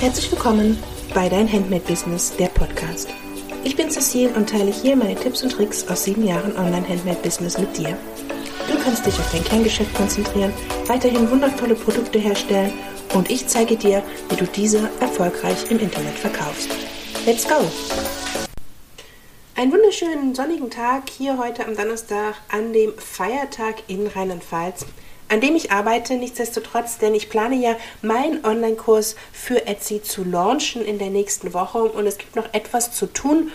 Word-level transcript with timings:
Herzlich 0.00 0.32
willkommen 0.32 0.78
bei 1.12 1.28
Dein 1.28 1.46
Handmade 1.52 1.84
Business, 1.86 2.34
der 2.34 2.46
Podcast. 2.46 3.10
Ich 3.64 3.76
bin 3.76 3.90
Cecile 3.90 4.30
und 4.30 4.48
teile 4.48 4.70
hier 4.70 4.96
meine 4.96 5.14
Tipps 5.14 5.42
und 5.42 5.52
Tricks 5.52 5.86
aus 5.88 6.04
sieben 6.04 6.26
Jahren 6.26 6.56
Online-Handmade-Business 6.56 7.58
mit 7.58 7.76
dir. 7.76 7.98
Du 8.66 8.78
kannst 8.82 9.04
dich 9.04 9.12
auf 9.18 9.30
dein 9.30 9.44
Kerngeschäft 9.44 9.94
konzentrieren, 9.94 10.54
weiterhin 10.86 11.30
wundervolle 11.30 11.74
Produkte 11.74 12.18
herstellen 12.18 12.72
und 13.12 13.30
ich 13.30 13.46
zeige 13.46 13.76
dir, 13.76 14.02
wie 14.30 14.36
du 14.36 14.46
diese 14.46 14.88
erfolgreich 15.00 15.70
im 15.70 15.78
Internet 15.78 16.14
verkaufst. 16.14 16.70
Let's 17.26 17.46
go! 17.46 17.56
Einen 19.54 19.70
wunderschönen 19.70 20.34
sonnigen 20.34 20.70
Tag 20.70 21.10
hier 21.10 21.36
heute 21.36 21.66
am 21.66 21.76
Donnerstag 21.76 22.36
an 22.50 22.72
dem 22.72 22.94
Feiertag 22.96 23.82
in 23.88 24.06
Rheinland-Pfalz 24.06 24.86
an 25.30 25.40
dem 25.40 25.54
ich 25.54 25.70
arbeite, 25.70 26.14
nichtsdestotrotz, 26.14 26.98
denn 26.98 27.14
ich 27.14 27.30
plane 27.30 27.54
ja 27.54 27.76
meinen 28.02 28.44
Online-Kurs 28.44 29.14
für 29.32 29.66
Etsy 29.66 30.02
zu 30.02 30.24
launchen 30.24 30.84
in 30.84 30.98
der 30.98 31.10
nächsten 31.10 31.54
Woche 31.54 31.78
und 31.78 32.06
es 32.06 32.18
gibt 32.18 32.36
noch 32.36 32.52
etwas 32.52 32.92
zu 32.92 33.06
tun. 33.06 33.50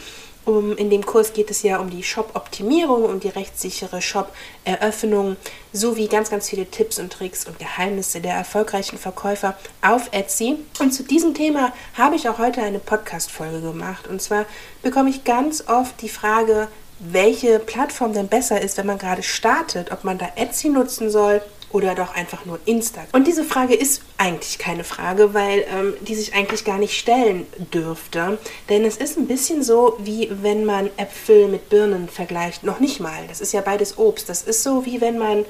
Um, 0.45 0.77
in 0.77 0.91
dem 0.91 1.03
Kurs 1.03 1.33
geht 1.33 1.49
es 1.49 1.63
ja 1.63 1.79
um 1.79 1.89
die 1.89 2.03
Shop-Optimierung, 2.03 3.03
um 3.03 3.19
die 3.19 3.29
rechtssichere 3.29 3.99
Shop-Eröffnung 3.99 5.37
sowie 5.73 6.07
ganz, 6.07 6.29
ganz 6.29 6.47
viele 6.47 6.67
Tipps 6.67 6.99
und 6.99 7.11
Tricks 7.11 7.47
und 7.47 7.57
Geheimnisse 7.57 8.21
der 8.21 8.35
erfolgreichen 8.35 8.99
Verkäufer 8.99 9.57
auf 9.81 10.09
Etsy. 10.11 10.57
Und 10.79 10.91
zu 10.91 11.01
diesem 11.01 11.33
Thema 11.33 11.73
habe 11.95 12.15
ich 12.15 12.29
auch 12.29 12.37
heute 12.37 12.61
eine 12.61 12.77
Podcast-Folge 12.77 13.61
gemacht. 13.61 14.07
Und 14.07 14.21
zwar 14.21 14.45
bekomme 14.83 15.09
ich 15.09 15.23
ganz 15.23 15.67
oft 15.67 15.99
die 16.03 16.09
Frage, 16.09 16.67
welche 16.99 17.57
Plattform 17.57 18.13
denn 18.13 18.27
besser 18.27 18.61
ist, 18.61 18.77
wenn 18.77 18.85
man 18.85 18.99
gerade 18.99 19.23
startet, 19.23 19.91
ob 19.91 20.03
man 20.03 20.19
da 20.19 20.29
Etsy 20.35 20.69
nutzen 20.69 21.09
soll 21.09 21.41
oder 21.75 21.93
doch 21.93 22.15
einfach 22.15 22.45
nur 22.45 22.57
Instagram? 22.65 23.09
Und 23.11 23.27
diese 23.27 23.43
Frage 23.43 23.73
ist 23.75 24.01
eigentlich 24.17 24.57
keine 24.57 24.85
Frage, 24.85 25.33
weil 25.33 25.65
ähm, 25.69 25.93
die 25.99 26.15
sich 26.15 26.33
eigentlich 26.33 26.63
gar 26.63 26.77
nicht 26.77 26.97
stellen 26.97 27.45
dürfte. 27.73 28.37
Denn 28.69 28.85
es 28.85 28.95
ist 28.95 29.17
ein 29.17 29.27
bisschen 29.27 29.61
so, 29.61 29.97
wie 29.99 30.31
wenn 30.41 30.63
man 30.63 30.89
Äpfel 30.95 31.49
mit 31.49 31.67
Birnen 31.67 32.07
vergleicht. 32.07 32.63
Noch 32.63 32.79
nicht 32.79 33.01
mal. 33.01 33.27
Das 33.27 33.41
ist 33.41 33.51
ja 33.51 33.59
beides 33.59 33.97
Obst. 33.97 34.29
Das 34.29 34.43
ist 34.43 34.63
so, 34.63 34.85
wie 34.85 35.01
wenn 35.01 35.17
man 35.17 35.45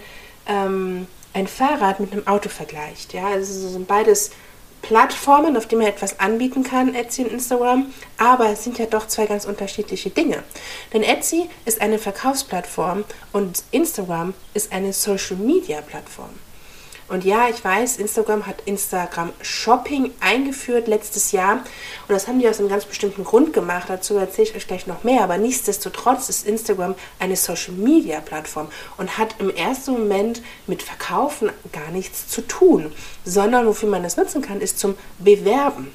ähm, 0.47 1.05
ein 1.33 1.45
Fahrrad 1.45 1.99
mit 1.99 2.11
einem 2.11 2.25
Auto 2.25 2.49
vergleicht. 2.49 3.13
Ja, 3.13 3.27
also 3.27 3.67
es 3.67 3.73
sind 3.73 3.87
beides 3.87 4.31
Plattformen, 4.87 5.57
auf 5.57 5.67
denen 5.67 5.81
man 5.81 5.91
etwas 5.91 6.19
anbieten 6.19 6.63
kann, 6.63 6.93
Etsy 6.93 7.23
und 7.23 7.31
Instagram, 7.31 7.91
aber 8.19 8.49
es 8.49 8.63
sind 8.63 8.77
ja 8.77 8.85
doch 8.85 9.07
zwei 9.07 9.25
ganz 9.25 9.45
unterschiedliche 9.45 10.11
Dinge. 10.11 10.43
Denn 10.93 11.01
Etsy 11.01 11.49
ist 11.65 11.81
eine 11.81 11.97
Verkaufsplattform 11.97 13.03
und 13.33 13.63
Instagram 13.71 14.35
ist 14.53 14.71
eine 14.71 14.93
Social-Media-Plattform. 14.93 16.29
Und 17.07 17.23
ja, 17.23 17.47
ich 17.49 17.63
weiß, 17.63 17.97
Instagram 17.97 18.47
hat 18.47 18.63
Instagram 18.65 19.31
Shopping 19.41 20.11
eingeführt 20.19 20.87
letztes 20.87 21.31
Jahr. 21.31 21.57
Und 22.07 22.09
das 22.09 22.27
haben 22.27 22.39
die 22.39 22.49
aus 22.49 22.59
einem 22.59 22.69
ganz 22.69 22.85
bestimmten 22.85 23.23
Grund 23.23 23.53
gemacht. 23.53 23.85
Dazu 23.89 24.17
erzähle 24.17 24.49
ich 24.49 24.55
euch 24.55 24.67
gleich 24.67 24.87
noch 24.87 25.03
mehr. 25.03 25.23
Aber 25.23 25.37
nichtsdestotrotz 25.37 26.29
ist 26.29 26.47
Instagram 26.47 26.95
eine 27.19 27.35
Social 27.35 27.73
Media 27.75 28.21
Plattform 28.21 28.69
und 28.97 29.19
hat 29.19 29.35
im 29.39 29.51
ersten 29.51 29.91
Moment 29.91 30.41
mit 30.65 30.81
Verkaufen 30.81 31.51
gar 31.71 31.91
nichts 31.91 32.27
zu 32.27 32.41
tun. 32.41 32.91
Sondern 33.23 33.67
wofür 33.67 33.89
man 33.89 34.01
das 34.01 34.17
nutzen 34.17 34.41
kann, 34.41 34.59
ist 34.59 34.79
zum 34.79 34.95
Bewerben. 35.19 35.91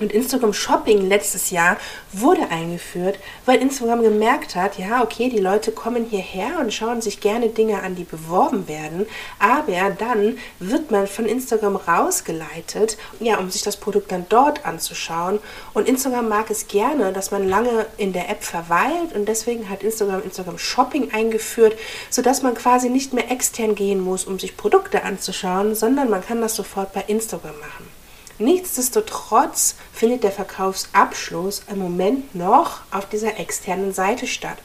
Und 0.00 0.12
Instagram 0.12 0.54
Shopping 0.54 1.08
letztes 1.08 1.50
Jahr 1.50 1.76
wurde 2.12 2.48
eingeführt, 2.48 3.18
weil 3.44 3.60
Instagram 3.60 4.02
gemerkt 4.02 4.56
hat, 4.56 4.78
ja, 4.78 5.02
okay, 5.02 5.28
die 5.28 5.38
Leute 5.38 5.72
kommen 5.72 6.06
hierher 6.06 6.58
und 6.58 6.72
schauen 6.72 7.02
sich 7.02 7.20
gerne 7.20 7.50
Dinge 7.50 7.82
an, 7.82 7.94
die 7.94 8.04
beworben 8.04 8.66
werden, 8.66 9.06
aber 9.38 9.90
dann 9.90 10.38
wird 10.58 10.90
man 10.90 11.06
von 11.06 11.26
Instagram 11.26 11.76
rausgeleitet, 11.76 12.96
ja, 13.20 13.38
um 13.38 13.50
sich 13.50 13.62
das 13.62 13.76
Produkt 13.76 14.10
dann 14.10 14.26
dort 14.28 14.64
anzuschauen. 14.64 15.38
Und 15.74 15.86
Instagram 15.86 16.28
mag 16.28 16.50
es 16.50 16.66
gerne, 16.66 17.12
dass 17.12 17.30
man 17.30 17.48
lange 17.48 17.86
in 17.98 18.12
der 18.12 18.30
App 18.30 18.42
verweilt 18.42 19.14
und 19.14 19.28
deswegen 19.28 19.68
hat 19.68 19.82
Instagram 19.82 20.22
Instagram 20.22 20.58
Shopping 20.58 21.12
eingeführt, 21.12 21.76
sodass 22.08 22.42
man 22.42 22.54
quasi 22.54 22.88
nicht 22.88 23.12
mehr 23.12 23.30
extern 23.30 23.74
gehen 23.74 24.00
muss, 24.00 24.24
um 24.24 24.38
sich 24.38 24.56
Produkte 24.56 25.02
anzuschauen, 25.02 25.74
sondern 25.74 26.08
man 26.08 26.24
kann 26.24 26.40
das 26.40 26.56
sofort 26.56 26.94
bei 26.94 27.04
Instagram 27.06 27.58
machen. 27.58 27.99
Nichtsdestotrotz 28.40 29.74
findet 29.92 30.24
der 30.24 30.32
Verkaufsabschluss 30.32 31.62
im 31.70 31.78
Moment 31.78 32.34
noch 32.34 32.80
auf 32.90 33.06
dieser 33.06 33.38
externen 33.38 33.92
Seite 33.92 34.26
statt. 34.26 34.56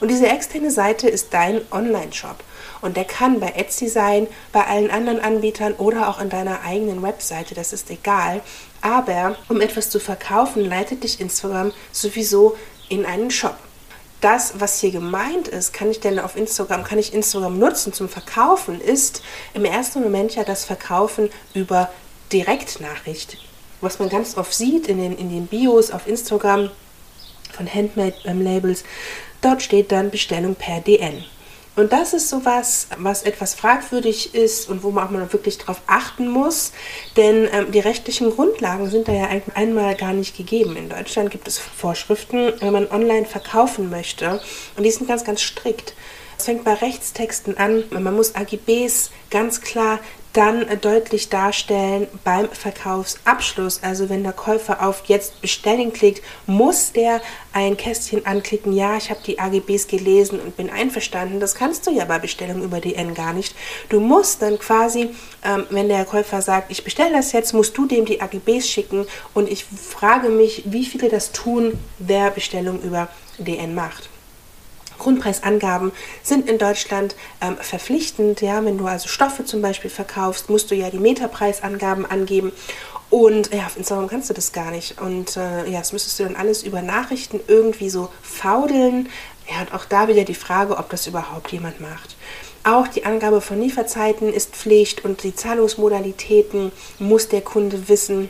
Und 0.00 0.08
diese 0.08 0.28
externe 0.28 0.70
Seite 0.70 1.08
ist 1.08 1.32
dein 1.32 1.62
Online-Shop. 1.70 2.36
Und 2.82 2.98
der 2.98 3.04
kann 3.04 3.40
bei 3.40 3.48
Etsy 3.56 3.88
sein, 3.88 4.26
bei 4.52 4.66
allen 4.66 4.90
anderen 4.90 5.18
Anbietern 5.18 5.72
oder 5.72 6.10
auch 6.10 6.20
in 6.20 6.28
deiner 6.28 6.60
eigenen 6.62 7.02
Webseite, 7.02 7.54
das 7.54 7.72
ist 7.72 7.90
egal. 7.90 8.42
Aber 8.82 9.36
um 9.48 9.62
etwas 9.62 9.88
zu 9.88 9.98
verkaufen, 9.98 10.62
leitet 10.62 11.02
dich 11.02 11.18
Instagram 11.18 11.72
sowieso 11.90 12.56
in 12.90 13.06
einen 13.06 13.30
Shop 13.30 13.56
das, 14.22 14.60
was 14.60 14.78
hier 14.78 14.92
gemeint 14.92 15.48
ist, 15.48 15.72
kann 15.72 15.90
ich 15.90 15.98
denn 15.98 16.20
auf 16.20 16.36
Instagram, 16.36 16.84
kann 16.84 16.98
ich 16.98 17.12
Instagram 17.12 17.58
nutzen 17.58 17.92
zum 17.92 18.08
Verkaufen, 18.08 18.80
ist 18.80 19.20
im 19.52 19.64
ersten 19.64 20.00
Moment 20.00 20.36
ja 20.36 20.44
das 20.44 20.64
Verkaufen 20.64 21.28
über 21.54 21.90
Direktnachricht, 22.32 23.38
was 23.80 23.98
man 23.98 24.08
ganz 24.08 24.36
oft 24.36 24.54
sieht 24.54 24.88
in 24.88 24.98
den, 24.98 25.16
in 25.16 25.30
den 25.30 25.46
Bios 25.46 25.90
auf 25.90 26.06
Instagram 26.06 26.70
von 27.52 27.72
Handmade-Labels. 27.72 28.84
Dort 29.40 29.62
steht 29.62 29.92
dann 29.92 30.10
Bestellung 30.10 30.54
per 30.54 30.80
DN. 30.80 31.24
Und 31.74 31.92
das 31.92 32.12
ist 32.12 32.28
sowas, 32.28 32.88
was 32.98 33.22
etwas 33.22 33.54
fragwürdig 33.54 34.34
ist 34.34 34.68
und 34.68 34.82
wo 34.82 34.90
man 34.90 35.06
auch 35.06 35.10
mal 35.10 35.32
wirklich 35.32 35.56
darauf 35.56 35.80
achten 35.86 36.28
muss, 36.28 36.72
denn 37.16 37.48
ähm, 37.50 37.72
die 37.72 37.80
rechtlichen 37.80 38.30
Grundlagen 38.30 38.90
sind 38.90 39.08
da 39.08 39.12
ja 39.12 39.28
einmal 39.54 39.94
gar 39.94 40.12
nicht 40.12 40.36
gegeben. 40.36 40.76
In 40.76 40.90
Deutschland 40.90 41.30
gibt 41.30 41.48
es 41.48 41.58
Vorschriften, 41.58 42.52
wenn 42.60 42.74
man 42.74 42.90
online 42.90 43.24
verkaufen 43.24 43.88
möchte 43.88 44.42
und 44.76 44.82
die 44.82 44.90
sind 44.90 45.08
ganz, 45.08 45.24
ganz 45.24 45.40
strikt. 45.40 45.94
Es 46.38 46.44
fängt 46.44 46.64
bei 46.64 46.74
Rechtstexten 46.74 47.56
an. 47.56 47.84
Man 47.90 48.14
muss 48.14 48.34
AGBs 48.34 49.10
ganz 49.30 49.60
klar 49.60 49.98
dann 50.32 50.66
deutlich 50.80 51.28
darstellen 51.28 52.06
beim 52.24 52.48
Verkaufsabschluss. 52.48 53.80
Also 53.82 54.08
wenn 54.08 54.22
der 54.22 54.32
Käufer 54.32 54.86
auf 54.86 55.02
Jetzt 55.06 55.40
bestellen 55.42 55.92
klickt, 55.92 56.22
muss 56.46 56.92
der 56.92 57.20
ein 57.52 57.76
Kästchen 57.76 58.24
anklicken, 58.24 58.72
ja, 58.72 58.96
ich 58.96 59.10
habe 59.10 59.20
die 59.26 59.38
AGBs 59.38 59.88
gelesen 59.88 60.40
und 60.40 60.56
bin 60.56 60.70
einverstanden. 60.70 61.38
Das 61.38 61.54
kannst 61.54 61.86
du 61.86 61.90
ja 61.90 62.06
bei 62.06 62.18
Bestellung 62.18 62.62
über 62.62 62.80
DN 62.80 63.14
gar 63.14 63.34
nicht. 63.34 63.54
Du 63.90 64.00
musst 64.00 64.40
dann 64.40 64.58
quasi, 64.58 65.10
ähm, 65.44 65.66
wenn 65.68 65.88
der 65.88 66.04
Käufer 66.06 66.40
sagt, 66.40 66.70
ich 66.70 66.82
bestelle 66.82 67.12
das 67.12 67.32
jetzt, 67.32 67.52
musst 67.52 67.76
du 67.76 67.86
dem 67.86 68.06
die 68.06 68.22
AGBs 68.22 68.68
schicken 68.68 69.06
und 69.34 69.50
ich 69.50 69.64
frage 69.64 70.30
mich, 70.30 70.62
wie 70.64 70.86
viele 70.86 71.10
das 71.10 71.32
tun, 71.32 71.78
wer 71.98 72.30
Bestellung 72.30 72.80
über 72.80 73.08
DN 73.38 73.74
macht. 73.74 74.11
Grundpreisangaben 75.02 75.92
sind 76.22 76.48
in 76.48 76.58
Deutschland 76.58 77.16
ähm, 77.40 77.56
verpflichtend. 77.58 78.40
Ja, 78.40 78.64
wenn 78.64 78.78
du 78.78 78.86
also 78.86 79.08
Stoffe 79.08 79.44
zum 79.44 79.60
Beispiel 79.60 79.90
verkaufst, 79.90 80.48
musst 80.48 80.70
du 80.70 80.74
ja 80.74 80.90
die 80.90 80.98
Meterpreisangaben 80.98 82.06
angeben. 82.06 82.52
Und 83.10 83.52
ja, 83.52 83.66
auf 83.66 83.76
Instagram 83.76 84.08
kannst 84.08 84.30
du 84.30 84.34
das 84.34 84.52
gar 84.52 84.70
nicht. 84.70 85.00
Und 85.00 85.36
äh, 85.36 85.68
ja, 85.68 85.80
das 85.80 85.92
müsstest 85.92 86.18
du 86.18 86.24
dann 86.24 86.36
alles 86.36 86.62
über 86.62 86.80
Nachrichten 86.80 87.40
irgendwie 87.46 87.90
so 87.90 88.08
faudeln. 88.22 89.08
Ja, 89.50 89.60
und 89.60 89.74
auch 89.74 89.84
da 89.84 90.08
wieder 90.08 90.24
die 90.24 90.34
Frage, 90.34 90.78
ob 90.78 90.88
das 90.88 91.06
überhaupt 91.06 91.52
jemand 91.52 91.80
macht. 91.80 92.16
Auch 92.64 92.86
die 92.86 93.04
Angabe 93.04 93.40
von 93.40 93.60
Lieferzeiten 93.60 94.32
ist 94.32 94.54
Pflicht 94.54 95.04
und 95.04 95.24
die 95.24 95.34
Zahlungsmodalitäten 95.34 96.70
muss 97.00 97.28
der 97.28 97.40
Kunde 97.40 97.88
wissen. 97.88 98.28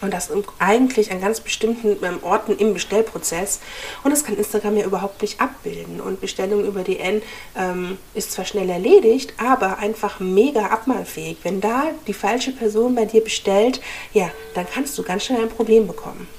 Und 0.00 0.12
das 0.12 0.30
eigentlich 0.58 1.10
an 1.10 1.20
ganz 1.20 1.40
bestimmten 1.40 1.96
ähm, 2.04 2.22
Orten 2.22 2.56
im 2.56 2.74
Bestellprozess. 2.74 3.60
Und 4.04 4.10
das 4.10 4.24
kann 4.24 4.36
Instagram 4.36 4.76
ja 4.76 4.86
überhaupt 4.86 5.22
nicht 5.22 5.40
abbilden. 5.40 6.00
Und 6.00 6.20
Bestellung 6.20 6.64
über 6.64 6.82
DN 6.82 7.22
ähm, 7.56 7.98
ist 8.14 8.32
zwar 8.32 8.44
schnell 8.44 8.70
erledigt, 8.70 9.34
aber 9.38 9.78
einfach 9.78 10.20
mega 10.20 10.66
abmahnfähig. 10.66 11.38
Wenn 11.42 11.60
da 11.60 11.84
die 12.06 12.14
falsche 12.14 12.52
Person 12.52 12.94
bei 12.94 13.04
dir 13.04 13.22
bestellt, 13.22 13.80
ja, 14.12 14.30
dann 14.54 14.66
kannst 14.72 14.96
du 14.98 15.02
ganz 15.02 15.24
schnell 15.24 15.42
ein 15.42 15.48
Problem 15.48 15.86
bekommen. 15.86 16.37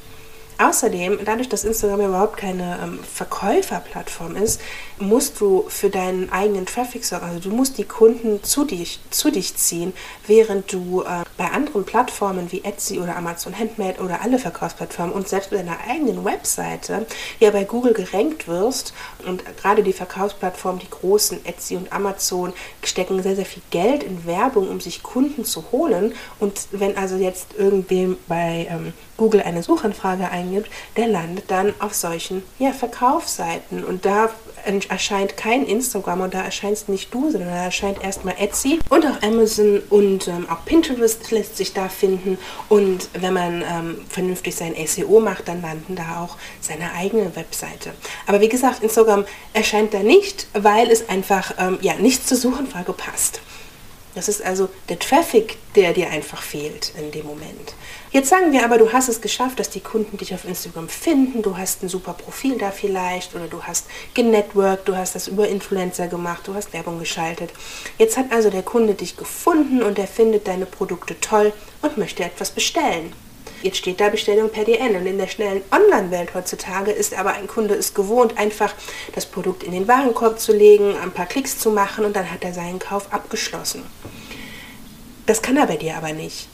Außerdem, 0.61 1.19
dadurch, 1.23 1.47
dass 1.47 1.63
Instagram 1.63 2.01
überhaupt 2.01 2.35
keine 2.35 2.79
ähm, 2.83 2.99
Verkäuferplattform 3.01 4.35
ist, 4.35 4.59
musst 4.97 5.39
du 5.39 5.63
für 5.69 5.89
deinen 5.89 6.29
eigenen 6.33 6.65
Traffic 6.65 7.05
sorgen. 7.05 7.27
Also 7.27 7.49
du 7.49 7.55
musst 7.55 7.77
die 7.77 7.85
Kunden 7.85 8.43
zu 8.43 8.65
dich, 8.65 8.99
zu 9.09 9.31
dich 9.31 9.55
ziehen, 9.55 9.93
während 10.27 10.73
du 10.73 11.03
äh, 11.03 11.23
bei 11.37 11.45
anderen 11.51 11.85
Plattformen 11.85 12.51
wie 12.51 12.65
Etsy 12.65 12.99
oder 12.99 13.15
Amazon 13.15 13.57
Handmade 13.57 14.01
oder 14.01 14.21
alle 14.21 14.37
Verkaufsplattformen 14.37 15.15
und 15.15 15.29
selbst 15.29 15.51
bei 15.51 15.55
deiner 15.55 15.77
eigenen 15.87 16.25
Webseite 16.25 17.05
ja 17.39 17.51
bei 17.51 17.63
Google 17.63 17.93
gerankt 17.93 18.49
wirst. 18.49 18.93
Und 19.25 19.45
gerade 19.61 19.81
die 19.81 19.93
Verkaufsplattformen, 19.93 20.81
die 20.81 20.89
großen 20.89 21.45
Etsy 21.45 21.77
und 21.77 21.93
Amazon, 21.93 22.51
stecken 22.83 23.23
sehr, 23.23 23.37
sehr 23.37 23.45
viel 23.45 23.63
Geld 23.71 24.03
in 24.03 24.25
Werbung, 24.25 24.67
um 24.67 24.81
sich 24.81 25.03
Kunden 25.03 25.45
zu 25.45 25.71
holen. 25.71 26.13
Und 26.37 26.67
wenn 26.71 26.97
also 26.97 27.15
jetzt 27.15 27.53
irgendwem 27.57 28.17
bei 28.27 28.67
ähm, 28.69 28.91
Google 29.19 29.41
eine 29.41 29.61
Suchanfrage 29.61 30.31
eingibt, 30.31 30.71
der 30.95 31.07
landet 31.07 31.51
dann 31.51 31.73
auf 31.79 31.93
solchen 31.93 32.41
ja, 32.57 32.71
Verkaufsseiten. 32.71 33.83
Und 33.83 34.05
da 34.05 34.29
erscheint 34.89 35.35
kein 35.35 35.65
Instagram 35.65 36.21
und 36.21 36.33
da 36.33 36.41
erscheinst 36.41 36.89
nicht 36.89 37.13
du, 37.13 37.29
sondern 37.29 37.49
da 37.49 37.65
erscheint 37.65 38.01
erstmal 38.01 38.35
Etsy 38.39 38.79
und 38.89 39.05
auch 39.05 39.21
Amazon 39.21 39.81
und 39.89 40.27
ähm, 40.27 40.47
auch 40.49 40.63
Pinterest 40.65 41.31
lässt 41.31 41.57
sich 41.57 41.73
da 41.73 41.89
finden. 41.89 42.37
Und 42.69 43.09
wenn 43.13 43.33
man 43.33 43.61
ähm, 43.61 43.97
vernünftig 44.07 44.55
sein 44.55 44.73
SEO 44.87 45.19
macht, 45.19 45.47
dann 45.47 45.61
landen 45.61 45.95
da 45.95 46.23
auch 46.23 46.37
seine 46.61 46.93
eigene 46.93 47.35
Webseite. 47.35 47.91
Aber 48.25 48.39
wie 48.39 48.49
gesagt, 48.49 48.83
Instagram 48.83 49.25
erscheint 49.53 49.93
da 49.93 49.99
nicht, 49.99 50.47
weil 50.53 50.89
es 50.89 51.09
einfach 51.09 51.53
ähm, 51.57 51.77
ja, 51.81 51.95
nichts 51.95 52.27
zur 52.27 52.37
Suchanfrage 52.37 52.93
passt. 52.93 53.41
Das 54.15 54.27
ist 54.27 54.43
also 54.43 54.69
der 54.89 54.97
Traffic, 54.97 55.57
der 55.75 55.93
dir 55.93 56.09
einfach 56.09 56.41
fehlt 56.41 56.93
in 56.97 57.11
dem 57.11 57.27
Moment. 57.27 57.75
Jetzt 58.11 58.29
sagen 58.29 58.51
wir 58.51 58.65
aber, 58.65 58.79
du 58.79 58.91
hast 58.91 59.07
es 59.07 59.21
geschafft, 59.21 59.59
dass 59.59 59.69
die 59.69 59.81
Kunden 59.81 60.17
dich 60.17 60.33
auf 60.33 60.45
Instagram 60.45 60.89
finden, 60.89 61.43
du 61.43 61.57
hast 61.57 61.83
ein 61.83 61.89
super 61.89 62.13
Profil 62.13 62.57
da 62.57 62.71
vielleicht 62.71 63.35
oder 63.35 63.47
du 63.47 63.61
hast 63.63 63.85
genetworked, 64.15 64.87
du 64.87 64.95
hast 64.95 65.13
das 65.13 65.27
über 65.27 65.47
Influencer 65.47 66.07
gemacht, 66.07 66.47
du 66.47 66.55
hast 66.55 66.73
Werbung 66.73 66.97
geschaltet. 66.97 67.51
Jetzt 67.99 68.17
hat 68.17 68.31
also 68.31 68.49
der 68.49 68.63
Kunde 68.63 68.95
dich 68.95 69.15
gefunden 69.15 69.83
und 69.83 69.99
er 69.99 70.07
findet 70.07 70.47
deine 70.47 70.65
Produkte 70.65 71.19
toll 71.19 71.53
und 71.83 71.97
möchte 71.97 72.23
etwas 72.23 72.49
bestellen. 72.49 73.13
Jetzt 73.61 73.77
steht 73.77 73.99
da 73.99 74.09
Bestellung 74.09 74.49
per 74.49 74.63
DN 74.63 74.95
und 74.95 75.05
in 75.05 75.17
der 75.17 75.27
schnellen 75.27 75.61
Online-Welt 75.71 76.33
heutzutage 76.33 76.91
ist 76.91 77.13
aber 77.13 77.33
ein 77.33 77.47
Kunde 77.47 77.75
es 77.75 77.93
gewohnt, 77.93 78.37
einfach 78.37 78.73
das 79.13 79.25
Produkt 79.25 79.63
in 79.63 79.71
den 79.71 79.87
Warenkorb 79.87 80.39
zu 80.39 80.53
legen, 80.53 80.95
ein 80.97 81.11
paar 81.11 81.25
Klicks 81.25 81.57
zu 81.59 81.71
machen 81.71 82.05
und 82.05 82.15
dann 82.15 82.31
hat 82.31 82.43
er 82.43 82.53
seinen 82.53 82.79
Kauf 82.79 83.11
abgeschlossen. 83.11 83.83
Das 85.25 85.41
kann 85.41 85.57
er 85.57 85.67
bei 85.67 85.77
dir 85.77 85.97
aber 85.97 86.13
nicht 86.13 86.47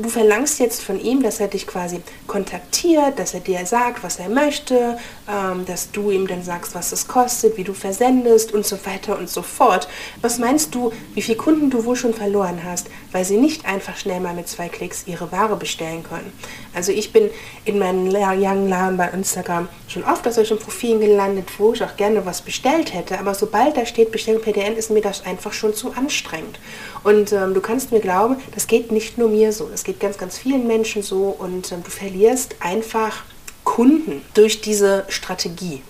du 0.00 0.08
verlangst 0.08 0.58
jetzt 0.58 0.82
von 0.82 1.00
ihm, 1.00 1.22
dass 1.22 1.40
er 1.40 1.48
dich 1.48 1.66
quasi 1.66 2.00
kontaktiert, 2.26 3.18
dass 3.18 3.34
er 3.34 3.40
dir 3.40 3.64
sagt, 3.66 4.02
was 4.02 4.18
er 4.18 4.28
möchte, 4.28 4.98
ähm, 5.28 5.64
dass 5.66 5.90
du 5.90 6.10
ihm 6.10 6.26
dann 6.26 6.42
sagst, 6.42 6.74
was 6.74 6.92
es 6.92 7.08
kostet, 7.08 7.56
wie 7.56 7.64
du 7.64 7.74
versendest 7.74 8.52
und 8.52 8.66
so 8.66 8.76
weiter 8.84 9.18
und 9.18 9.28
so 9.28 9.42
fort. 9.42 9.88
Was 10.20 10.38
meinst 10.38 10.74
du, 10.74 10.92
wie 11.14 11.22
viele 11.22 11.38
Kunden 11.38 11.70
du 11.70 11.84
wohl 11.84 11.96
schon 11.96 12.14
verloren 12.14 12.62
hast, 12.64 12.88
weil 13.12 13.24
sie 13.24 13.36
nicht 13.36 13.66
einfach 13.66 13.96
schnell 13.96 14.20
mal 14.20 14.34
mit 14.34 14.48
zwei 14.48 14.68
Klicks 14.68 15.04
ihre 15.06 15.30
Ware 15.32 15.56
bestellen 15.56 16.02
können? 16.02 16.32
Also 16.74 16.92
ich 16.92 17.12
bin 17.12 17.30
in 17.64 17.78
meinen 17.78 18.10
langen 18.10 18.68
Jahren 18.68 18.96
bei 18.96 19.08
Instagram 19.08 19.68
schon 19.88 20.04
oft 20.04 20.26
auf 20.26 20.34
solchen 20.34 20.58
Profilen 20.58 21.00
gelandet, 21.00 21.48
wo 21.58 21.72
ich 21.72 21.82
auch 21.82 21.96
gerne 21.96 22.24
was 22.24 22.42
bestellt 22.42 22.94
hätte, 22.94 23.18
aber 23.18 23.34
sobald 23.34 23.76
da 23.76 23.84
steht 23.84 24.10
Bestellung 24.10 24.42
PDN, 24.42 24.76
ist 24.76 24.90
mir 24.90 25.02
das 25.02 25.24
einfach 25.26 25.52
schon 25.52 25.74
zu 25.74 25.92
anstrengend. 25.92 26.58
Und 27.04 27.32
ähm, 27.32 27.54
du 27.54 27.60
kannst 27.60 27.92
mir 27.92 28.00
glauben, 28.00 28.36
das 28.54 28.66
geht 28.66 28.90
nicht 28.90 29.18
nur 29.18 29.28
mir 29.28 29.52
so, 29.52 29.68
das 29.68 29.84
geht 29.84 30.00
ganz, 30.00 30.16
ganz 30.18 30.38
vielen 30.38 30.66
Menschen 30.66 31.02
so 31.02 31.36
und 31.38 31.72
ähm, 31.72 31.82
du 31.82 31.90
verlierst 31.90 32.56
einfach 32.60 33.24
Kunden 33.64 34.22
durch 34.34 34.60
diese 34.60 35.04
Strategie. 35.08 35.82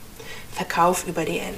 Verkauf 0.55 1.07
über 1.07 1.25
DN. 1.25 1.55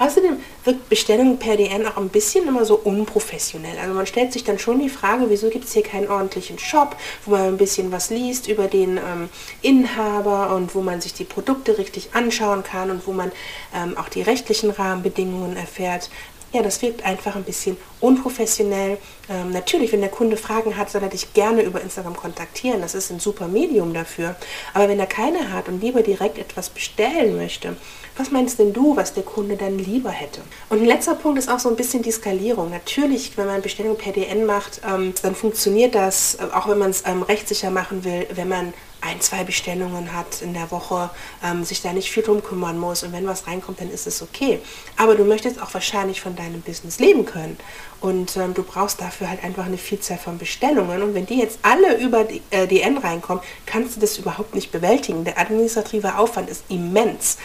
Außerdem 0.00 0.38
wirkt 0.64 0.88
Bestellung 0.88 1.36
per 1.36 1.58
DN 1.58 1.86
auch 1.86 1.98
ein 1.98 2.08
bisschen 2.08 2.48
immer 2.48 2.64
so 2.64 2.74
unprofessionell. 2.74 3.78
Also 3.78 3.92
man 3.92 4.06
stellt 4.06 4.32
sich 4.32 4.44
dann 4.44 4.58
schon 4.58 4.80
die 4.80 4.88
Frage, 4.88 5.26
wieso 5.28 5.50
gibt 5.50 5.66
es 5.66 5.74
hier 5.74 5.82
keinen 5.82 6.08
ordentlichen 6.08 6.58
Shop, 6.58 6.96
wo 7.26 7.32
man 7.32 7.42
ein 7.42 7.56
bisschen 7.58 7.92
was 7.92 8.08
liest 8.08 8.48
über 8.48 8.66
den 8.66 8.96
ähm, 8.96 9.28
Inhaber 9.60 10.56
und 10.56 10.74
wo 10.74 10.80
man 10.80 11.02
sich 11.02 11.12
die 11.12 11.24
Produkte 11.24 11.76
richtig 11.76 12.14
anschauen 12.14 12.62
kann 12.62 12.90
und 12.90 13.06
wo 13.06 13.12
man 13.12 13.30
ähm, 13.74 13.94
auch 13.98 14.08
die 14.08 14.22
rechtlichen 14.22 14.70
Rahmenbedingungen 14.70 15.54
erfährt. 15.58 16.08
Ja, 16.52 16.62
das 16.62 16.82
wirkt 16.82 17.04
einfach 17.04 17.36
ein 17.36 17.44
bisschen 17.44 17.76
unprofessionell. 18.00 18.98
Ähm, 19.28 19.52
natürlich, 19.52 19.92
wenn 19.92 20.00
der 20.00 20.10
Kunde 20.10 20.36
Fragen 20.36 20.76
hat, 20.76 20.90
soll 20.90 21.02
er 21.02 21.08
dich 21.08 21.32
gerne 21.32 21.62
über 21.62 21.80
Instagram 21.80 22.16
kontaktieren. 22.16 22.80
Das 22.80 22.96
ist 22.96 23.10
ein 23.10 23.20
super 23.20 23.46
Medium 23.46 23.94
dafür. 23.94 24.34
Aber 24.74 24.88
wenn 24.88 24.98
er 24.98 25.06
keine 25.06 25.52
hat 25.52 25.68
und 25.68 25.80
lieber 25.80 26.02
direkt 26.02 26.38
etwas 26.38 26.68
bestellen 26.68 27.36
möchte, 27.36 27.76
was 28.16 28.32
meinst 28.32 28.58
denn 28.58 28.72
du, 28.72 28.96
was 28.96 29.14
der 29.14 29.22
Kunde 29.22 29.56
dann 29.56 29.78
lieber 29.78 30.10
hätte? 30.10 30.40
Und 30.68 30.80
ein 30.80 30.86
letzter 30.86 31.14
Punkt 31.14 31.38
ist 31.38 31.48
auch 31.48 31.60
so 31.60 31.68
ein 31.68 31.76
bisschen 31.76 32.02
die 32.02 32.10
Skalierung. 32.10 32.70
Natürlich, 32.70 33.38
wenn 33.38 33.46
man 33.46 33.62
Bestellung 33.62 33.96
per 33.96 34.12
DN 34.12 34.44
macht, 34.44 34.80
ähm, 34.84 35.14
dann 35.22 35.36
funktioniert 35.36 35.94
das, 35.94 36.34
äh, 36.34 36.48
auch 36.52 36.68
wenn 36.68 36.78
man 36.78 36.90
es 36.90 37.04
ähm, 37.06 37.22
rechtssicher 37.22 37.70
machen 37.70 38.02
will, 38.04 38.26
wenn 38.34 38.48
man 38.48 38.74
ein, 39.00 39.20
zwei 39.20 39.44
Bestellungen 39.44 40.12
hat 40.12 40.42
in 40.42 40.54
der 40.54 40.70
Woche, 40.70 41.10
ähm, 41.44 41.64
sich 41.64 41.82
da 41.82 41.92
nicht 41.92 42.10
viel 42.10 42.22
drum 42.22 42.42
kümmern 42.42 42.78
muss 42.78 43.02
und 43.02 43.12
wenn 43.12 43.26
was 43.26 43.46
reinkommt, 43.46 43.80
dann 43.80 43.90
ist 43.90 44.06
es 44.06 44.22
okay. 44.22 44.60
Aber 44.96 45.14
du 45.14 45.24
möchtest 45.24 45.60
auch 45.62 45.72
wahrscheinlich 45.74 46.20
von 46.20 46.36
deinem 46.36 46.60
Business 46.60 46.98
leben 46.98 47.24
können 47.24 47.56
und 48.00 48.36
ähm, 48.36 48.54
du 48.54 48.62
brauchst 48.62 49.00
dafür 49.00 49.28
halt 49.28 49.42
einfach 49.44 49.66
eine 49.66 49.78
Vielzahl 49.78 50.18
von 50.18 50.38
Bestellungen 50.38 51.02
und 51.02 51.14
wenn 51.14 51.26
die 51.26 51.38
jetzt 51.38 51.58
alle 51.62 51.98
über 51.98 52.24
die, 52.24 52.42
äh, 52.50 52.66
DN 52.66 52.98
reinkommen, 52.98 53.42
kannst 53.66 53.96
du 53.96 54.00
das 54.00 54.18
überhaupt 54.18 54.54
nicht 54.54 54.72
bewältigen. 54.72 55.24
Der 55.24 55.38
administrative 55.38 56.16
Aufwand 56.16 56.50
ist 56.50 56.64
immens. 56.68 57.38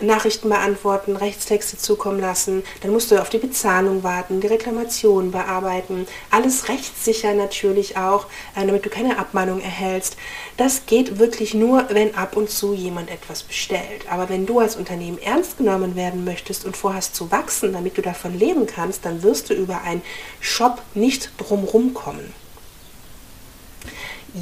Nachrichten 0.00 0.48
beantworten, 0.48 1.16
Rechtstexte 1.16 1.78
zukommen 1.78 2.20
lassen. 2.20 2.62
Dann 2.82 2.92
musst 2.92 3.10
du 3.10 3.20
auf 3.20 3.28
die 3.28 3.38
Bezahlung 3.38 4.02
warten, 4.02 4.40
die 4.40 4.46
Reklamation 4.46 5.30
bearbeiten. 5.30 6.06
Alles 6.30 6.68
rechtssicher 6.68 7.34
natürlich 7.34 7.96
auch, 7.96 8.26
äh, 8.56 8.66
damit 8.66 8.84
du 8.84 8.90
keine 8.90 9.18
Abmahnung 9.18 9.60
erhältst. 9.60 10.16
Das 10.56 10.86
geht 10.86 11.18
wirklich 11.18 11.54
nur, 11.54 11.86
wenn 11.90 12.14
ab 12.14 12.36
und 12.36 12.50
zu 12.50 12.74
jemand 12.74 13.10
etwas 13.10 13.42
bestellt. 13.42 14.10
Aber 14.10 14.28
wenn 14.28 14.46
du 14.46 14.60
als 14.60 14.76
Unternehmen 14.76 15.18
ernst 15.20 15.58
genommen 15.58 15.96
werden 15.96 16.24
möchtest 16.24 16.64
und 16.64 16.76
vorhast 16.76 17.14
zu 17.14 17.30
wachsen, 17.30 17.72
damit 17.72 17.96
du 17.96 18.02
davon 18.02 18.38
leben 18.38 18.66
kannst, 18.66 19.04
dann 19.04 19.22
wirst 19.22 19.50
du 19.50 19.54
über 19.54 19.82
einen 19.82 20.02
Shop 20.40 20.82
nicht 20.94 21.30
drumherum 21.38 21.94
kommen 21.94 22.32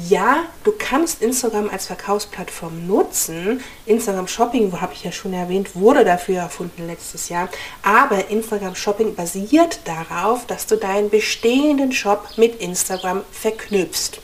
ja, 0.09 0.45
du 0.63 0.73
kannst 0.77 1.21
Instagram 1.21 1.69
als 1.69 1.85
Verkaufsplattform 1.85 2.87
nutzen. 2.87 3.61
Instagram 3.85 4.27
Shopping, 4.27 4.71
wo 4.71 4.81
habe 4.81 4.93
ich 4.93 5.03
ja 5.03 5.11
schon 5.11 5.33
erwähnt, 5.33 5.75
wurde 5.75 6.03
dafür 6.03 6.39
erfunden 6.39 6.87
letztes 6.87 7.29
Jahr. 7.29 7.47
Aber 7.83 8.29
Instagram 8.29 8.75
Shopping 8.75 9.13
basiert 9.13 9.81
darauf, 9.85 10.47
dass 10.47 10.65
du 10.65 10.77
deinen 10.77 11.11
bestehenden 11.11 11.91
Shop 11.91 12.27
mit 12.37 12.59
Instagram 12.59 13.21
verknüpfst. 13.31 14.19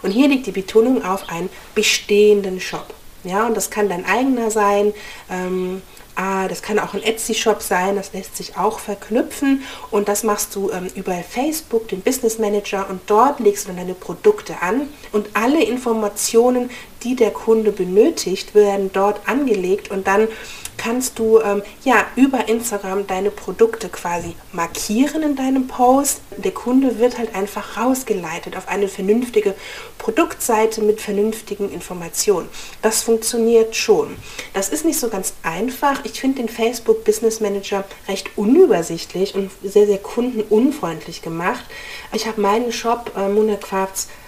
Und 0.00 0.12
hier 0.12 0.28
liegt 0.28 0.46
die 0.46 0.52
Betonung 0.52 1.04
auf 1.04 1.28
einen 1.28 1.50
bestehenden 1.74 2.58
Shop. 2.58 2.94
Ja, 3.22 3.46
und 3.46 3.56
das 3.56 3.70
kann 3.70 3.88
dein 3.88 4.06
eigener 4.06 4.50
sein. 4.50 4.94
Ähm, 5.30 5.82
das 6.16 6.62
kann 6.62 6.78
auch 6.78 6.94
ein 6.94 7.02
Etsy-Shop 7.02 7.60
sein, 7.60 7.96
das 7.96 8.12
lässt 8.12 8.36
sich 8.36 8.56
auch 8.56 8.78
verknüpfen. 8.78 9.62
Und 9.90 10.08
das 10.08 10.22
machst 10.22 10.54
du 10.54 10.70
ähm, 10.70 10.88
über 10.94 11.14
Facebook, 11.14 11.88
den 11.88 12.02
Business 12.02 12.38
Manager. 12.38 12.88
Und 12.88 13.00
dort 13.06 13.40
legst 13.40 13.64
du 13.64 13.68
dann 13.68 13.78
deine 13.78 13.94
Produkte 13.94 14.62
an. 14.62 14.88
Und 15.12 15.28
alle 15.34 15.62
Informationen, 15.62 16.70
die 17.04 17.14
der 17.14 17.30
Kunde 17.30 17.70
benötigt, 17.70 18.54
werden 18.54 18.90
dort 18.92 19.28
angelegt 19.28 19.90
und 19.90 20.06
dann 20.06 20.28
kannst 20.76 21.18
du 21.18 21.40
ähm, 21.40 21.62
ja 21.84 22.04
über 22.16 22.48
Instagram 22.48 23.06
deine 23.06 23.30
Produkte 23.30 23.88
quasi 23.88 24.34
markieren 24.52 25.22
in 25.22 25.36
deinem 25.36 25.66
Post. 25.66 26.20
Der 26.36 26.50
Kunde 26.50 26.98
wird 26.98 27.18
halt 27.18 27.34
einfach 27.34 27.76
rausgeleitet 27.78 28.56
auf 28.56 28.68
eine 28.68 28.88
vernünftige 28.88 29.54
Produktseite 29.98 30.82
mit 30.82 31.00
vernünftigen 31.00 31.70
Informationen. 31.70 32.48
Das 32.82 33.02
funktioniert 33.02 33.76
schon. 33.76 34.16
Das 34.52 34.68
ist 34.68 34.84
nicht 34.84 34.98
so 34.98 35.08
ganz 35.08 35.34
einfach. 35.42 36.04
Ich 36.04 36.20
finde 36.20 36.42
den 36.42 36.48
Facebook 36.48 37.04
Business 37.04 37.40
Manager 37.40 37.84
recht 38.08 38.30
unübersichtlich 38.36 39.34
und 39.34 39.50
sehr, 39.62 39.86
sehr 39.86 39.98
kundenunfreundlich 39.98 41.22
gemacht. 41.22 41.64
Ich 42.12 42.26
habe 42.26 42.40
meinen 42.40 42.72
Shop 42.72 43.12
äh, 43.16 43.28
Mona 43.28 43.56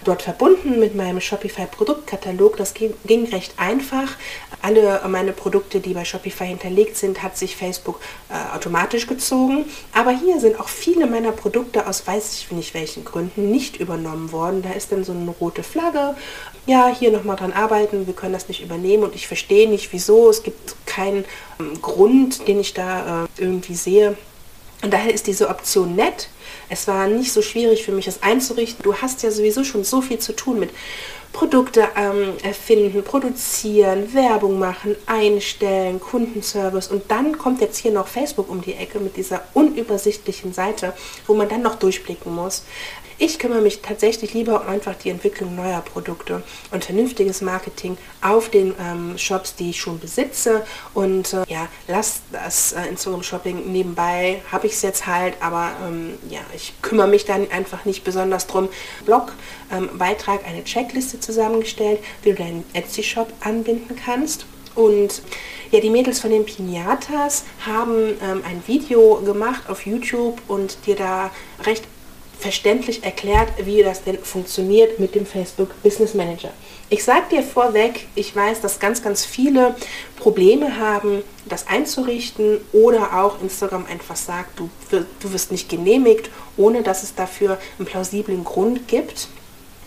dort 0.06 0.22
verbunden 0.22 0.78
mit 0.78 0.94
meinem 0.94 1.20
Shopify 1.20 1.66
Produktkatalog. 1.66 2.56
Das 2.56 2.74
ging, 2.74 2.94
ging 3.06 3.26
recht 3.26 3.54
einfach. 3.56 4.16
Alle 4.62 5.02
meine 5.08 5.32
Produkte, 5.32 5.80
die 5.80 5.94
bei 5.94 6.04
Shopify 6.04 6.46
hinterlegt 6.46 6.96
sind, 6.96 7.22
hat 7.22 7.36
sich 7.36 7.56
Facebook 7.56 8.00
äh, 8.30 8.56
automatisch 8.56 9.06
gezogen. 9.06 9.66
Aber 9.92 10.10
hier 10.10 10.40
sind 10.40 10.58
auch 10.58 10.68
viele 10.68 11.06
meiner 11.06 11.32
Produkte 11.32 11.86
aus 11.86 12.06
weiß 12.06 12.34
ich 12.34 12.52
nicht 12.52 12.74
welchen 12.74 13.04
Gründen 13.04 13.50
nicht 13.50 13.76
übernommen 13.78 14.32
worden. 14.32 14.62
Da 14.62 14.72
ist 14.72 14.92
dann 14.92 15.04
so 15.04 15.12
eine 15.12 15.30
rote 15.30 15.62
Flagge. 15.62 16.14
Ja, 16.66 16.88
hier 16.88 17.10
nochmal 17.10 17.36
dran 17.36 17.52
arbeiten, 17.52 18.06
wir 18.06 18.14
können 18.14 18.32
das 18.32 18.48
nicht 18.48 18.62
übernehmen 18.62 19.04
und 19.04 19.14
ich 19.14 19.26
verstehe 19.26 19.68
nicht 19.68 19.92
wieso. 19.92 20.30
Es 20.30 20.42
gibt 20.42 20.74
keinen 20.86 21.24
ähm, 21.60 21.80
Grund, 21.80 22.46
den 22.48 22.60
ich 22.60 22.74
da 22.74 23.24
äh, 23.24 23.42
irgendwie 23.42 23.74
sehe. 23.74 24.16
Und 24.82 24.92
daher 24.92 25.12
ist 25.12 25.26
diese 25.26 25.48
Option 25.48 25.96
nett. 25.96 26.28
Es 26.68 26.86
war 26.86 27.06
nicht 27.06 27.32
so 27.32 27.42
schwierig 27.42 27.84
für 27.84 27.92
mich, 27.92 28.04
das 28.04 28.22
einzurichten. 28.22 28.82
Du 28.82 28.94
hast 28.94 29.22
ja 29.22 29.30
sowieso 29.30 29.64
schon 29.64 29.84
so 29.84 30.00
viel 30.00 30.18
zu 30.18 30.34
tun 30.34 30.60
mit 30.60 30.70
Produkte 31.32 31.88
ähm, 31.96 32.32
erfinden, 32.42 33.02
produzieren, 33.02 34.14
Werbung 34.14 34.58
machen, 34.58 34.96
einstellen, 35.04 36.00
Kundenservice 36.00 36.88
und 36.88 37.10
dann 37.10 37.36
kommt 37.36 37.60
jetzt 37.60 37.76
hier 37.76 37.90
noch 37.90 38.08
Facebook 38.08 38.48
um 38.48 38.62
die 38.62 38.72
Ecke 38.72 39.00
mit 39.00 39.18
dieser 39.18 39.42
unübersichtlichen 39.52 40.54
Seite, 40.54 40.94
wo 41.26 41.34
man 41.34 41.48
dann 41.50 41.60
noch 41.60 41.74
durchblicken 41.74 42.34
muss. 42.34 42.62
Ich 43.18 43.38
kümmere 43.38 43.62
mich 43.62 43.80
tatsächlich 43.80 44.34
lieber 44.34 44.60
um 44.60 44.68
einfach 44.68 44.94
die 44.94 45.08
Entwicklung 45.08 45.56
neuer 45.56 45.80
Produkte 45.80 46.42
und 46.70 46.84
vernünftiges 46.84 47.40
Marketing 47.40 47.96
auf 48.20 48.50
den 48.50 48.74
ähm, 48.78 49.16
Shops, 49.16 49.54
die 49.54 49.70
ich 49.70 49.80
schon 49.80 49.98
besitze. 49.98 50.66
Und 50.92 51.32
äh, 51.32 51.44
ja, 51.48 51.68
lass 51.88 52.20
das 52.30 52.72
äh, 52.72 52.86
Instagram 52.88 53.22
Shopping 53.22 53.72
nebenbei, 53.72 54.42
habe 54.52 54.66
ich 54.66 54.74
es 54.74 54.82
jetzt 54.82 55.06
halt, 55.06 55.34
aber 55.40 55.70
ähm, 55.86 56.18
ja, 56.28 56.40
ich 56.54 56.74
kümmere 56.82 57.08
mich 57.08 57.24
dann 57.24 57.50
einfach 57.50 57.86
nicht 57.86 58.04
besonders 58.04 58.46
drum. 58.48 58.68
Blog, 59.06 59.32
ähm, 59.72 59.88
Beitrag, 59.96 60.46
eine 60.46 60.62
Checkliste 60.64 61.18
zusammengestellt, 61.18 62.00
wie 62.22 62.32
du 62.32 62.36
deinen 62.36 62.64
Etsy-Shop 62.74 63.32
anbinden 63.40 63.96
kannst 63.96 64.44
Und 64.74 65.22
ja, 65.70 65.80
die 65.80 65.90
Mädels 65.90 66.20
von 66.20 66.30
den 66.30 66.44
Pinatas 66.44 67.44
haben 67.64 68.10
ähm, 68.22 68.42
ein 68.46 68.62
Video 68.66 69.22
gemacht 69.24 69.70
auf 69.70 69.86
YouTube 69.86 70.40
und 70.48 70.76
dir 70.86 70.96
da 70.96 71.30
recht 71.64 71.84
verständlich 72.38 73.02
erklärt, 73.04 73.48
wie 73.64 73.82
das 73.82 74.04
denn 74.04 74.18
funktioniert 74.18 75.00
mit 75.00 75.14
dem 75.14 75.26
Facebook 75.26 75.70
Business 75.82 76.14
Manager. 76.14 76.50
Ich 76.90 77.02
sage 77.02 77.24
dir 77.30 77.42
vorweg, 77.42 78.06
ich 78.14 78.34
weiß, 78.36 78.60
dass 78.60 78.78
ganz, 78.78 79.02
ganz 79.02 79.24
viele 79.24 79.74
Probleme 80.16 80.78
haben, 80.78 81.22
das 81.48 81.66
einzurichten 81.66 82.60
oder 82.72 83.24
auch 83.24 83.40
Instagram 83.42 83.86
einfach 83.86 84.16
sagt, 84.16 84.58
du, 84.58 84.68
du 84.90 85.32
wirst 85.32 85.50
nicht 85.50 85.68
genehmigt, 85.68 86.30
ohne 86.56 86.82
dass 86.82 87.02
es 87.02 87.14
dafür 87.14 87.58
einen 87.78 87.86
plausiblen 87.86 88.44
Grund 88.44 88.86
gibt. 88.86 89.28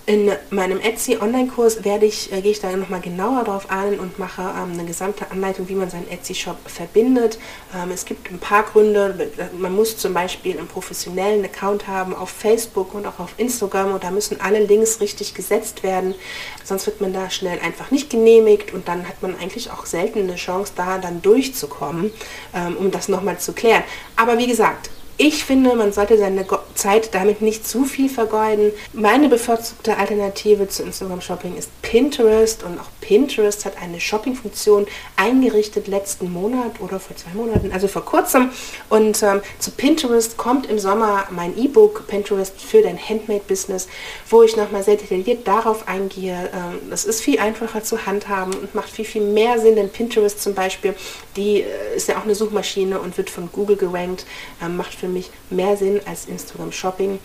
In 0.10 0.32
meinem 0.50 0.80
Etsy 0.80 1.18
Online-Kurs 1.22 1.86
werde 1.86 2.08
ich, 2.08 2.34
äh, 2.34 2.42
gehe 2.42 2.54
ich 2.54 2.60
da 2.60 2.72
nochmal 2.72 3.00
genauer 3.00 3.44
drauf 3.44 3.70
ein 3.70 4.00
und 4.00 4.18
mache 4.18 4.42
ähm, 4.42 4.72
eine 4.74 4.84
gesamte 4.86 5.30
Anleitung, 5.30 5.70
wie 5.70 5.75
man 5.75 5.92
seinen 5.92 6.10
Etsy-Shop 6.10 6.58
verbindet. 6.66 7.38
Ähm, 7.75 7.92
es 7.92 8.06
gibt 8.06 8.32
ein 8.32 8.39
paar 8.39 8.63
Gründe. 8.63 9.30
Man 9.60 9.75
muss 9.75 9.98
zum 9.98 10.16
Beispiel 10.16 10.58
einen 10.58 10.68
professionellen 10.68 11.46
Account 11.46 11.88
haben 11.88 12.16
auf 12.16 12.32
Facebook 12.32 12.96
und 12.96 13.06
auch 13.06 13.20
auf 13.20 13.36
Instagram 13.38 13.94
und 13.94 14.04
da 14.04 14.10
müssen 14.10 14.42
alle 14.42 14.66
Links 14.66 15.00
richtig 15.00 15.36
gesetzt 15.36 15.84
werden. 15.84 16.16
Sonst 16.63 16.88
wird 16.88 17.01
man 17.01 17.13
da 17.13 17.30
schnell 17.30 17.60
einfach 17.60 17.92
nicht 17.92 18.10
genehmigt 18.10 18.74
und 18.74 18.88
dann 18.88 19.08
hat 19.08 19.22
man 19.22 19.38
eigentlich 19.39 19.70
auch 19.70 19.86
selten 19.86 20.22
eine 20.22 20.38
Chance, 20.38 20.74
da 20.75 20.98
dann 20.98 21.22
durchzukommen, 21.22 22.12
ähm, 22.56 22.78
um 22.78 22.89
das 22.89 23.10
nochmal 23.10 23.38
zu 23.38 23.54
klären. 23.54 23.84
Aber 24.16 24.39
wie 24.39 24.48
gesagt, 24.48 24.89
ich 25.22 25.44
finde, 25.44 25.75
man 25.75 25.92
sollte 25.92 26.18
seine 26.18 26.46
Zeit 26.80 27.14
damit 27.14 27.42
nicht 27.42 27.68
zu 27.68 27.84
viel 27.84 28.10
vergeuden. 28.10 28.72
Meine 28.94 29.28
bevorzugte 29.28 29.98
Alternative 29.98 30.70
zu 30.70 30.84
Instagram 30.84 31.20
Shopping 31.22 31.58
ist 31.58 31.70
Pinterest 31.82 32.64
und 32.64 32.80
auch 32.80 32.90
Pinterest 33.02 33.66
hat 33.66 33.74
eine 33.82 34.00
Shopping-Funktion 34.00 34.88
eingerichtet 35.16 35.88
letzten 35.88 36.32
Monat 36.32 36.80
oder 36.80 37.00
vor 37.00 37.16
zwei 37.18 37.32
Monaten, 37.34 37.72
also 37.74 37.88
vor 37.88 38.06
kurzem. 38.06 38.52
Und 38.88 39.22
ähm, 39.24 39.42
zu 39.60 39.72
Pinterest 39.72 40.38
kommt 40.38 40.68
im 40.68 40.80
Sommer 40.80 41.28
mein 41.32 41.58
E-Book 41.58 42.08
Pinterest 42.08 42.60
für 42.62 42.82
dein 42.82 42.98
Handmade-Business, 42.98 43.88
wo 44.30 44.44
ich 44.44 44.56
nochmal 44.56 44.84
sehr 44.84 44.96
detailliert 44.96 45.48
darauf 45.48 45.88
eingehe. 45.88 46.50
Ähm, 46.54 46.90
das 46.90 47.04
ist 47.04 47.22
viel 47.22 47.40
einfacher 47.40 47.84
zu 47.84 48.06
handhaben 48.06 48.54
und 48.54 48.74
macht 48.74 48.90
viel, 48.90 49.06
viel 49.06 49.24
mehr 49.24 49.60
Sinn, 49.60 49.76
denn 49.76 49.90
Pinterest 49.90 50.42
zum 50.42 50.54
Beispiel, 50.54 50.96
die 51.36 51.62
äh, 51.62 51.96
ist 51.96 52.08
ja 52.08 52.18
auch 52.18 52.24
eine 52.24 52.36
Suchmaschine 52.36 53.00
und 53.00 53.18
wird 53.18 53.30
von 53.30 53.50
Google 53.52 53.76
gerankt, 53.76 54.26
ähm, 54.64 54.78
macht 54.78 54.94
für 54.94 55.08
mich 55.08 55.32
mehr 55.50 55.76
Sinn 55.76 56.00
als 56.06 56.26
Instagram 56.26 56.69
Shopping. 56.72 57.20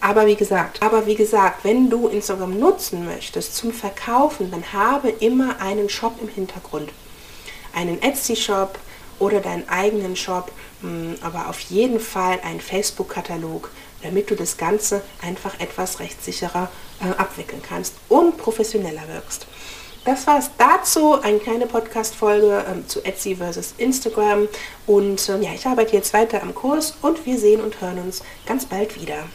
Aber 0.00 0.26
wie 0.26 0.34
gesagt, 0.34 0.82
aber 0.82 1.06
wie 1.06 1.14
gesagt, 1.14 1.64
wenn 1.64 1.88
du 1.88 2.08
Instagram 2.08 2.58
nutzen 2.58 3.06
möchtest 3.06 3.56
zum 3.56 3.72
Verkaufen, 3.72 4.50
dann 4.50 4.72
habe 4.72 5.08
immer 5.08 5.60
einen 5.60 5.88
Shop 5.88 6.14
im 6.20 6.28
Hintergrund. 6.28 6.90
Einen 7.74 8.02
Etsy-Shop 8.02 8.78
oder 9.18 9.40
deinen 9.40 9.68
eigenen 9.68 10.16
Shop, 10.16 10.52
hm, 10.82 11.14
aber 11.22 11.48
auf 11.48 11.60
jeden 11.60 12.00
Fall 12.00 12.38
einen 12.42 12.60
Facebook-Katalog, 12.60 13.70
damit 14.02 14.30
du 14.30 14.34
das 14.34 14.56
Ganze 14.58 15.02
einfach 15.22 15.58
etwas 15.58 16.00
rechtssicherer 16.00 16.68
äh, 17.00 17.18
abwickeln 17.18 17.62
kannst 17.66 17.94
und 18.08 18.36
professioneller 18.36 19.08
wirkst. 19.08 19.46
Das 20.04 20.26
war 20.26 20.38
es 20.38 20.50
dazu, 20.58 21.14
eine 21.22 21.38
kleine 21.38 21.66
Podcast-Folge 21.66 22.64
ähm, 22.70 22.86
zu 22.86 23.02
Etsy 23.04 23.36
versus 23.36 23.74
Instagram. 23.78 24.48
Und 24.86 25.28
ähm, 25.30 25.42
ja, 25.42 25.50
ich 25.54 25.66
arbeite 25.66 25.94
jetzt 25.94 26.12
weiter 26.12 26.42
am 26.42 26.54
Kurs 26.54 26.98
und 27.00 27.24
wir 27.24 27.38
sehen 27.38 27.62
und 27.62 27.80
hören 27.80 27.98
uns 27.98 28.22
ganz 28.46 28.66
bald 28.66 29.00
wieder. 29.00 29.16